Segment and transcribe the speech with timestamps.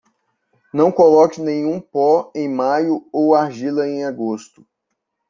[0.73, 4.65] Não coloque nenhum pó em maio ou argila em agosto.